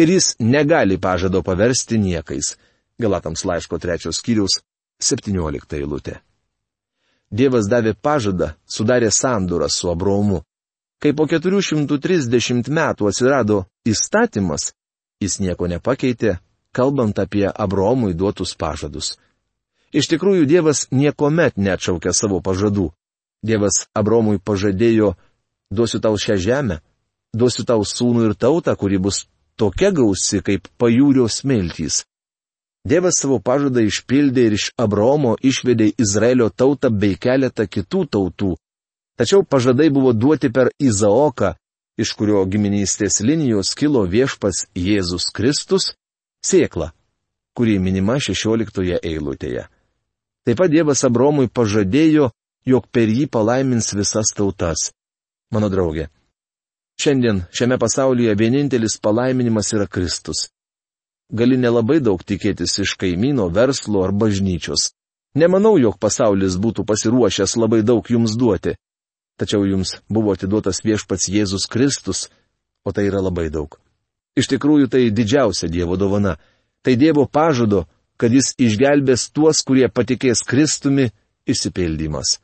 ir 0.00 0.08
jis 0.14 0.30
negali 0.40 0.96
pažado 0.96 1.42
paversti 1.44 1.98
niekais. 2.00 2.56
Galatams 2.98 3.44
laiško 3.44 3.78
trečios 3.78 4.22
skyriaus 4.22 4.62
17 4.96 5.76
eilutė. 5.76 6.16
Dievas 7.30 7.68
davė 7.68 7.92
pažadą, 7.92 8.54
sudarė 8.64 9.12
sandūrą 9.12 9.68
su 9.68 9.92
Abromu. 9.92 10.40
Kai 10.98 11.12
po 11.12 11.28
430 11.28 12.72
metų 12.72 13.12
atsirado 13.12 13.66
įstatymas, 13.84 14.72
jis 15.20 15.36
nieko 15.44 15.68
nepakeitė, 15.68 16.38
kalbant 16.72 17.20
apie 17.20 17.44
Abromui 17.44 18.16
duotus 18.16 18.56
pažadus. 18.56 19.18
Iš 19.92 20.10
tikrųjų, 20.12 20.44
Dievas 20.44 20.86
niekuomet 20.92 21.56
neatšaukė 21.56 22.12
savo 22.12 22.42
pažadų. 22.44 22.90
Dievas 23.42 23.86
Abromui 23.96 24.38
pažadėjo, 24.38 25.14
duosiu 25.72 26.00
tau 26.04 26.18
šią 26.18 26.36
žemę, 26.36 26.80
duosiu 27.32 27.64
tau 27.64 27.84
sūnų 27.86 28.28
ir 28.28 28.34
tautą, 28.36 28.74
kuri 28.76 28.98
bus 28.98 29.24
tokia 29.56 29.92
gausi 29.94 30.42
kaip 30.44 30.68
pajūrio 30.78 31.28
smiltys. 31.30 32.04
Dievas 32.88 33.20
savo 33.20 33.38
pažadą 33.40 33.82
išpildė 33.84 34.48
ir 34.48 34.56
iš 34.58 34.66
Abromo 34.80 35.36
išvedė 35.40 35.90
Izraelio 35.98 36.48
tautą 36.50 36.90
bei 36.90 37.16
keletą 37.16 37.66
kitų 37.66 38.04
tautų. 38.12 38.52
Tačiau 39.18 39.42
pažadai 39.42 39.88
buvo 39.90 40.12
duoti 40.12 40.50
per 40.52 40.70
Izaoką, 40.78 41.54
iš 41.98 42.12
kurio 42.14 42.44
giminystės 42.46 43.18
linijos 43.20 43.74
kilo 43.74 44.04
viešpas 44.06 44.68
Jėzus 44.78 45.32
Kristus, 45.34 45.94
sėkla, 46.44 46.92
kuri 47.58 47.80
minima 47.82 48.20
16 48.22 49.00
eilutėje. 49.02 49.66
Taip 50.48 50.56
pat 50.56 50.70
Dievas 50.72 51.02
Abromui 51.04 51.50
pažadėjo, 51.52 52.30
jog 52.64 52.86
per 52.88 53.10
jį 53.12 53.26
palaimins 53.28 53.90
visas 53.92 54.30
tautas. 54.32 54.86
Mano 55.52 55.68
draugė, 55.68 56.06
šiandien 56.96 57.42
šiame 57.52 57.76
pasaulyje 57.76 58.32
vienintelis 58.32 58.94
palaiminimas 59.04 59.74
yra 59.76 59.84
Kristus. 59.84 60.46
Gali 61.28 61.58
nelabai 61.60 61.98
daug 62.00 62.24
tikėtis 62.24 62.78
iš 62.80 62.94
kaimyno, 62.96 63.50
verslo 63.52 64.06
ar 64.06 64.14
bažnyčios. 64.16 64.86
Nemanau, 65.36 65.74
jog 65.76 66.00
pasaulis 66.00 66.56
būtų 66.56 66.86
pasiruošęs 66.88 67.58
labai 67.60 67.82
daug 67.84 68.08
jums 68.08 68.32
duoti. 68.40 68.78
Tačiau 69.36 69.68
jums 69.68 69.98
buvo 70.08 70.32
atiduotas 70.32 70.80
viešpats 70.80 71.28
Jėzus 71.28 71.68
Kristus, 71.68 72.30
o 72.88 72.96
tai 72.96 73.04
yra 73.10 73.20
labai 73.20 73.50
daug. 73.52 73.76
Iš 74.32 74.48
tikrųjų 74.56 74.88
tai 74.88 75.10
didžiausia 75.12 75.68
Dievo 75.68 76.00
dovana. 76.00 76.38
Tai 76.80 76.96
Dievo 76.96 77.28
pažado, 77.28 77.84
kad 78.18 78.34
jis 78.34 78.52
išgelbės 78.58 79.28
tuos, 79.30 79.62
kurie 79.62 79.88
patikės 79.88 80.42
Kristumi, 80.46 81.08
išsipildymas. 81.46 82.38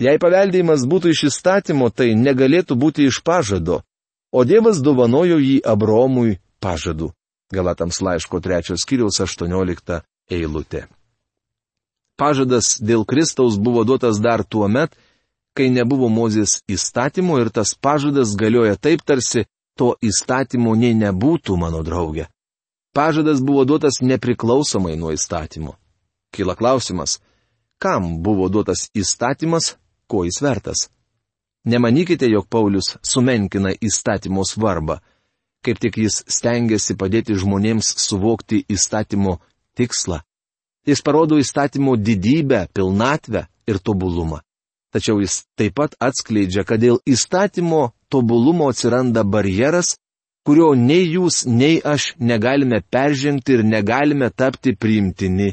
Jei 0.00 0.18
paveldėjimas 0.20 0.84
būtų 0.88 1.12
iš 1.12 1.22
įstatymo, 1.30 1.88
tai 1.88 2.12
negalėtų 2.16 2.76
būti 2.76 3.06
iš 3.08 3.22
pažado, 3.24 3.80
o 4.32 4.44
Dievas 4.44 4.82
dovanojo 4.84 5.38
jį 5.40 5.62
Abromui 5.64 6.36
pažadu. 6.60 7.12
Galatams 7.52 8.02
laiško 8.02 8.40
trečios 8.42 8.84
kiriaus 8.84 9.20
18 9.22 10.02
eilutė. 10.30 10.86
Pažadas 12.16 12.76
dėl 12.80 13.04
Kristaus 13.04 13.56
buvo 13.60 13.84
duotas 13.84 14.18
dar 14.20 14.44
tuo 14.44 14.68
met, 14.68 14.96
kai 15.56 15.68
nebuvo 15.72 16.08
Mozės 16.12 16.60
įstatymo 16.68 17.38
ir 17.40 17.52
tas 17.52 17.74
pažadas 17.74 18.34
galioja 18.36 18.76
taip 18.76 19.04
tarsi 19.04 19.46
to 19.76 19.94
įstatymo 20.04 20.74
nei 20.76 20.96
nebūtų, 20.96 21.56
mano 21.60 21.82
draugė. 21.84 22.26
Pažadas 22.96 23.42
buvo 23.44 23.64
duotas 23.68 24.00
nepriklausomai 24.00 24.94
nuo 24.96 25.10
įstatymo. 25.12 25.74
Kila 26.32 26.54
klausimas, 26.56 27.18
kam 27.78 28.22
buvo 28.24 28.48
duotas 28.48 28.86
įstatymas, 28.96 29.74
ko 30.08 30.22
jis 30.24 30.40
vertas? 30.40 30.86
Nemanykite, 31.68 32.24
jog 32.32 32.46
Paulius 32.48 32.94
sumenkina 33.04 33.74
įstatymo 33.88 34.46
svarbą, 34.48 34.96
kaip 35.60 35.82
tik 35.82 35.98
jis 36.06 36.22
stengiasi 36.38 36.96
padėti 36.96 37.36
žmonėms 37.36 37.92
suvokti 38.00 38.62
įstatymo 38.64 39.36
tikslą. 39.76 40.22
Jis 40.88 41.04
parodo 41.04 41.36
įstatymo 41.36 41.98
didybę, 42.00 42.64
pilnatvę 42.72 43.44
ir 43.68 43.76
tobulumą. 43.76 44.40
Tačiau 44.88 45.20
jis 45.20 45.42
taip 45.52 45.76
pat 45.76 46.00
atskleidžia, 46.00 46.64
kad 46.64 46.80
dėl 46.80 47.02
įstatymo 47.04 47.90
tobulumo 48.08 48.72
atsiranda 48.72 49.20
barjeras, 49.20 49.98
kurio 50.46 50.74
nei 50.78 51.08
jūs, 51.10 51.42
nei 51.50 51.80
aš 51.82 52.12
negalime 52.22 52.78
peržengti 52.80 53.56
ir 53.56 53.64
negalime 53.66 54.30
tapti 54.30 54.76
priimtini 54.78 55.50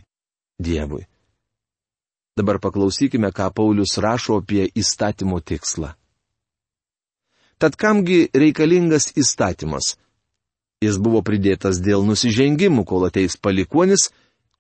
Dievui. 0.64 1.02
Dabar 2.38 2.60
paklausykime, 2.62 3.32
ką 3.34 3.50
Paulius 3.58 3.98
rašo 4.02 4.38
apie 4.42 4.68
įstatymo 4.78 5.40
tikslą. 5.42 5.94
Tad 7.58 7.78
kamgi 7.78 8.28
reikalingas 8.34 9.12
įstatymas? 9.18 9.96
Jis 10.84 10.98
buvo 11.02 11.22
pridėtas 11.26 11.80
dėl 11.82 12.06
nusižengimų, 12.06 12.86
kol 12.86 13.08
ateis 13.08 13.38
palikuonis, 13.38 14.10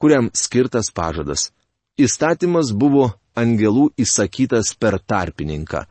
kuriam 0.01 0.29
skirtas 0.33 0.89
pažadas. 0.93 1.51
Įstatymas 1.99 2.71
buvo 2.73 3.11
angelų 3.37 3.91
įsakytas 4.01 4.73
per 4.79 4.97
tarpininką. 5.01 5.85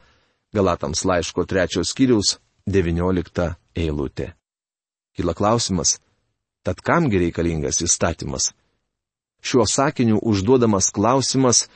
Galatams 0.55 1.05
laiško 1.07 1.47
trečios 1.47 1.93
skyriaus 1.95 2.39
19 2.67 3.62
eilutė. 3.77 4.33
Kila 5.17 5.35
klausimas, 5.37 5.99
tad 6.65 6.81
kamgi 6.81 7.21
reikalingas 7.27 7.83
įstatymas? 7.85 8.53
Šiuo 9.43 9.67
sakiniu 9.67 10.21
užduodamas 10.23 10.93
klausimas, 10.95 11.67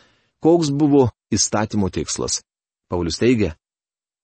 koks 0.40 0.70
buvo 0.70 1.10
įstatymo 1.34 1.90
tikslas. 1.90 2.42
Paulius 2.88 3.18
teigia, 3.18 3.56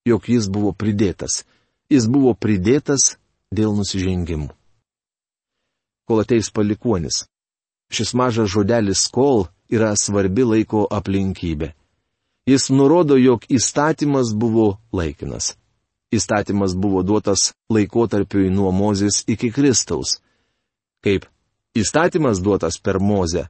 jog 0.06 0.28
jis 0.28 0.48
buvo 0.48 0.72
pridėtas. 0.72 1.42
Jis 1.90 2.06
buvo 2.08 2.32
pridėtas 2.38 3.16
dėl 3.52 3.74
nusižengimų. 3.76 4.48
Kol 6.08 6.22
ateis 6.22 6.48
palikuonis. 6.54 7.26
Šis 7.92 8.14
mažas 8.16 8.48
žodelis 8.54 9.04
kol 9.12 9.48
yra 9.68 9.92
svarbi 9.98 10.46
laiko 10.46 10.86
aplinkybė. 10.88 11.72
Jis 12.48 12.70
nurodo, 12.74 13.18
jog 13.20 13.44
įstatymas 13.50 14.32
buvo 14.34 14.78
laikinas. 14.92 15.52
Įstatymas 16.12 16.74
buvo 16.76 17.00
duotas 17.02 17.52
laikotarpiui 17.72 18.50
nuo 18.52 18.68
Mozės 18.72 19.22
iki 19.32 19.48
Kristaus. 19.54 20.18
Kaip 21.00 21.24
įstatymas 21.74 22.42
duotas 22.44 22.76
per 22.76 23.00
Mozę, 23.00 23.46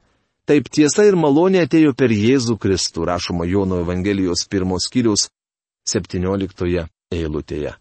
taip 0.47 0.69
tiesa 0.71 1.03
ir 1.07 1.17
malonė 1.19 1.65
atėjo 1.67 1.91
per 1.97 2.13
Jėzų 2.15 2.55
Kristų, 2.63 3.03
rašoma 3.09 3.47
Jono 3.49 3.81
Evangelijos 3.83 4.45
pirmos 4.47 4.87
skyrius 4.87 5.27
17 5.91 6.87
eilutėje. 7.11 7.75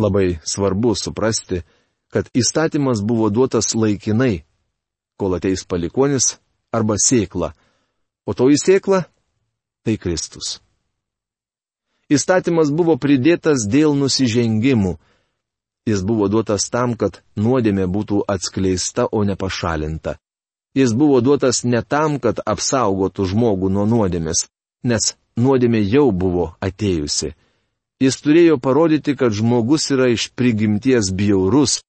Labai 0.00 0.40
svarbu 0.48 0.94
suprasti, 0.96 1.60
kad 2.08 2.30
įstatymas 2.32 3.04
buvo 3.04 3.28
duotas 3.28 3.74
laikinai, 3.76 4.46
kol 5.20 5.36
ateis 5.36 5.66
palikonis 5.68 6.38
arba 6.72 6.96
sėkla, 6.96 7.52
o 8.24 8.32
toji 8.32 8.56
sėkla- 8.64 9.04
tai 9.84 9.96
Kristus. 10.00 10.60
Įstatymas 12.10 12.72
buvo 12.74 12.96
pridėtas 12.98 13.68
dėl 13.70 13.94
nusižengimų. 13.94 14.96
Jis 15.86 16.02
buvo 16.06 16.26
duotas 16.28 16.66
tam, 16.70 16.96
kad 16.98 17.22
nuodėmė 17.38 17.86
būtų 17.86 18.24
atskleista, 18.28 19.06
o 19.06 19.22
ne 19.24 19.36
pašalinta. 19.38 20.18
Jis 20.74 20.92
buvo 20.94 21.20
duotas 21.20 21.64
ne 21.64 21.82
tam, 21.82 22.18
kad 22.22 22.42
apsaugotų 22.46 23.26
žmogų 23.32 23.70
nuo 23.74 23.86
nuodėmės, 23.90 24.46
nes 24.84 25.14
nuodėmė 25.38 25.80
jau 25.82 26.10
buvo 26.12 26.52
atėjusi. 26.62 27.32
Jis 28.00 28.16
turėjo 28.24 28.58
parodyti, 28.58 29.16
kad 29.16 29.34
žmogus 29.36 29.90
yra 29.94 30.08
iš 30.10 30.30
prigimties 30.34 31.10
bjaurus, 31.12 31.80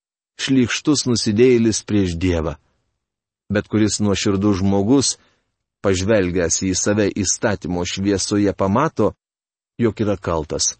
šlikštus 0.41 1.05
nusidėjėlis 1.07 1.83
prieš 1.87 2.17
Dievą. 2.19 2.57
Bet 3.51 3.67
kuris 3.71 3.99
nuoširdus 4.03 4.59
žmogus, 4.61 5.15
pažvelgęs 5.83 6.61
į 6.67 6.73
save 6.77 7.07
įstatymo 7.09 7.85
šviesoje, 7.87 8.53
pamato, 8.57 9.13
jog 9.81 10.01
yra 10.03 10.17
kaltas. 10.17 10.75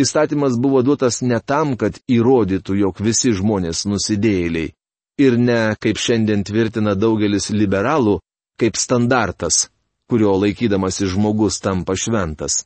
Įstatymas 0.00 0.56
buvo 0.60 0.82
duotas 0.82 1.20
ne 1.22 1.38
tam, 1.40 1.76
kad 1.76 1.98
įrodytų, 2.08 2.76
jog 2.80 3.00
visi 3.04 3.32
žmonės 3.36 3.84
nusidėjėliai. 3.86 4.72
Ir 5.20 5.36
ne, 5.38 5.60
kaip 5.80 6.00
šiandien 6.00 6.42
tvirtina 6.48 6.94
daugelis 6.96 7.50
liberalų, 7.52 8.18
kaip 8.58 8.78
standartas, 8.80 9.68
kurio 10.08 10.32
laikydamasi 10.40 11.10
žmogus 11.12 11.60
tampa 11.60 11.96
šventas. 11.96 12.62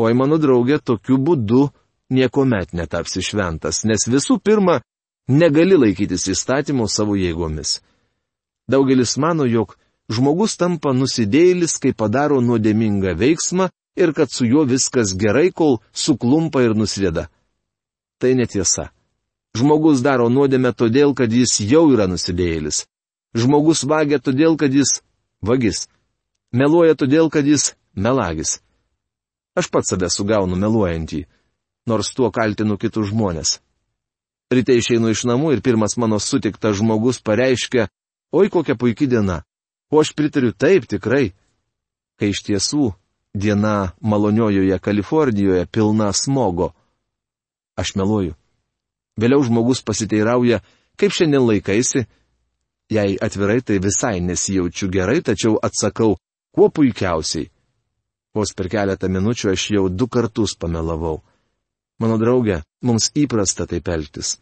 O 0.00 0.08
į 0.08 0.16
mano 0.16 0.40
draugę 0.40 0.80
tokiu 0.80 1.18
būdu 1.20 1.68
niekuomet 2.12 2.72
netapsi 2.76 3.22
šventas, 3.24 3.84
nes 3.84 4.06
visų 4.08 4.38
pirma, 4.40 4.80
negali 5.28 5.76
laikytis 5.76 6.28
įstatymų 6.32 6.88
savo 6.88 7.16
jėgomis. 7.16 7.80
Daugelis 8.68 9.16
mano, 9.20 9.46
jog 9.46 9.76
žmogus 10.12 10.56
tampa 10.56 10.92
nusidėjėlis, 10.96 11.78
kai 11.82 11.92
padaro 11.92 12.40
nuodėmingą 12.40 13.14
veiksmą 13.18 13.70
ir 13.96 14.12
kad 14.12 14.30
su 14.30 14.46
juo 14.46 14.64
viskas 14.64 15.16
gerai, 15.16 15.50
kol 15.52 15.78
suklumpa 15.92 16.62
ir 16.62 16.76
nusėda. 16.76 17.28
Tai 18.20 18.34
netiesa. 18.36 18.90
Žmogus 19.56 20.02
daro 20.04 20.28
nuodėmę 20.28 20.72
todėl, 20.76 21.14
kad 21.16 21.32
jis 21.32 21.58
jau 21.64 21.86
yra 21.92 22.06
nusidėjėlis. 22.08 22.84
Žmogus 23.36 23.84
vagia 23.88 24.18
todėl, 24.20 24.56
kad 24.60 24.72
jis 24.72 25.00
vagis. 25.40 25.86
Meluoja 26.52 26.96
todėl, 26.96 27.30
kad 27.32 27.46
jis 27.48 27.74
melagis. 27.96 28.60
Aš 29.56 29.70
pats 29.72 29.92
save 29.92 30.10
sugaunu 30.12 30.56
meluojantį, 30.60 31.24
nors 31.88 32.12
tuo 32.12 32.28
kaltinu 32.32 32.76
kitus 32.76 33.08
žmonės. 33.12 33.58
Ryte 34.52 34.76
išeinu 34.76 35.10
iš 35.10 35.24
namų 35.26 35.56
ir 35.56 35.62
pirmas 35.64 35.96
mano 35.96 36.20
sutiktas 36.22 36.76
žmogus 36.78 37.18
pareiškia, 37.24 37.88
oi 38.36 38.52
kokia 38.52 38.76
puikia 38.76 39.08
diena. 39.08 39.40
O 39.90 40.00
aš 40.02 40.12
pritariu 40.18 40.52
taip 40.52 40.86
tikrai. 40.90 41.32
Kai 42.20 42.30
iš 42.32 42.42
tiesų 42.46 42.92
diena 43.36 43.92
maloniojoje 44.00 44.78
Kalifornijoje 44.78 45.66
pilna 45.66 46.12
smogo. 46.12 46.72
Aš 47.76 47.94
meluoju. 47.94 48.34
Vėliau 49.20 49.44
žmogus 49.44 49.82
pasiteirauja, 49.84 50.60
kaip 50.96 51.12
šiandien 51.12 51.44
laikaisi. 51.44 52.06
Jei 52.92 53.16
atvirai, 53.20 53.60
tai 53.66 53.80
visai 53.82 54.20
nesijaučiu 54.22 54.88
gerai, 54.92 55.18
tačiau 55.24 55.56
atsakau, 55.62 56.16
kuo 56.54 56.68
puikiausiai. 56.70 57.50
Vos 58.36 58.52
per 58.54 58.68
keletą 58.70 59.08
minučių 59.10 59.52
aš 59.52 59.70
jau 59.74 59.88
du 59.88 60.06
kartus 60.06 60.54
pamelavau. 60.60 61.22
Mano 61.98 62.18
draugė, 62.20 62.60
mums 62.84 63.10
įprasta 63.16 63.66
taip 63.66 63.88
elgtis. 63.88 64.36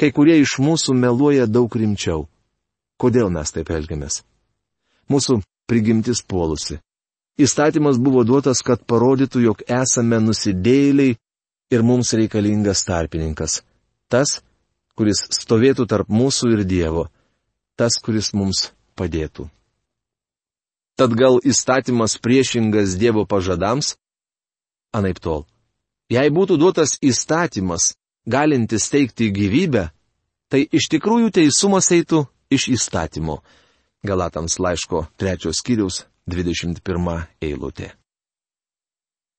Kai 0.00 0.10
kurie 0.10 0.40
iš 0.40 0.56
mūsų 0.58 0.96
meluoja 0.96 1.46
daug 1.46 1.76
rimčiau. 1.76 2.24
Kodėl 2.98 3.30
mes 3.30 3.52
taip 3.52 3.70
elgiamės? 3.70 4.22
Mūsų 5.12 5.42
prigimtis 5.68 6.24
puolusi. 6.24 6.80
Įstatymas 7.34 7.98
buvo 7.98 8.22
duotas, 8.22 8.62
kad 8.62 8.84
parodytų, 8.86 9.40
jog 9.42 9.62
esame 9.66 10.20
nusidėjėliai 10.22 11.16
ir 11.74 11.82
mums 11.82 12.12
reikalingas 12.14 12.84
tarpininkas. 12.86 13.62
Tas, 14.06 14.38
kuris 14.94 15.24
stovėtų 15.34 15.88
tarp 15.90 16.12
mūsų 16.14 16.52
ir 16.54 16.62
Dievo. 16.62 17.08
Tas, 17.74 17.98
kuris 17.98 18.30
mums 18.38 18.68
padėtų. 18.94 19.48
Tad 20.94 21.16
gal 21.18 21.40
įstatymas 21.42 22.20
priešingas 22.22 22.94
Dievo 23.00 23.26
pažadams? 23.26 23.96
Anaip 24.94 25.18
tol. 25.18 25.42
Jei 26.06 26.30
būtų 26.30 26.54
duotas 26.60 27.00
įstatymas, 27.02 27.96
galintis 28.30 28.86
teikti 28.94 29.32
gyvybę, 29.34 29.88
tai 30.46 30.62
iš 30.70 30.86
tikrųjų 30.92 31.34
teisumas 31.34 31.90
eitų 31.90 32.28
iš 32.54 32.70
įstatymo. 32.78 33.40
Galatams 34.06 34.60
laiško 34.62 35.08
trečios 35.18 35.58
skyriaus 35.58 36.04
21 36.30 37.26
eilutė. 37.42 37.92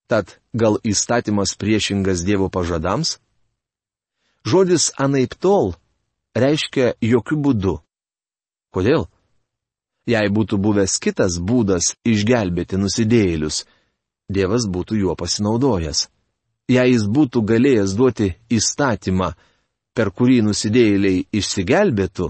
Tad 0.08 0.38
gal 0.54 0.78
įstatymas 0.86 1.56
priešingas 1.58 2.22
Dievo 2.26 2.50
pažadams? 2.54 3.18
Žodis 4.46 4.92
anaip 5.02 5.34
tol 5.42 5.74
reiškia 6.38 6.94
jokių 7.02 7.38
būdų. 7.48 7.76
Kodėl? 8.76 9.08
Jei 10.06 10.30
būtų 10.30 10.60
buvęs 10.62 11.00
kitas 11.02 11.40
būdas 11.42 11.96
išgelbėti 12.06 12.78
nusidėjėlius, 12.78 13.64
Dievas 14.30 14.66
būtų 14.70 14.98
juo 15.02 15.16
pasinaudojęs. 15.18 16.08
Jei 16.70 16.92
jis 16.92 17.06
būtų 17.10 17.42
galėjęs 17.46 17.94
duoti 17.98 18.32
įstatymą, 18.50 19.34
per 19.94 20.10
kurį 20.10 20.42
nusidėjėliai 20.48 21.26
išsigelbėtų, 21.40 22.30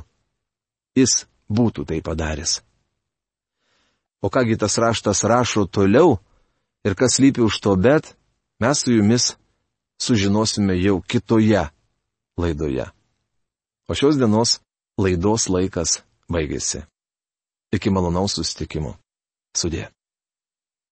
jis 0.99 1.23
būtų 1.47 1.85
tai 1.91 2.01
padaręs. 2.03 2.59
O 4.25 4.29
kągi 4.29 4.57
tas 4.57 4.77
raštas 4.81 5.19
rašo 5.23 5.65
toliau 5.65 6.17
ir 6.87 6.93
kas 6.99 7.19
lypi 7.21 7.41
už 7.45 7.59
to 7.61 7.75
bet, 7.75 8.17
mes 8.59 8.77
su 8.81 8.91
jumis 8.97 9.35
sužinosime 10.01 10.73
jau 10.81 11.01
kitoje 11.01 11.69
laidoje. 12.37 12.85
O 13.89 13.93
šios 13.93 14.17
dienos 14.17 14.59
laidos 14.97 15.45
laikas 15.49 16.01
baigėsi. 16.33 16.81
Iki 17.75 17.93
malonaus 17.93 18.33
susitikimo. 18.33 18.97
Sudė. 19.53 19.94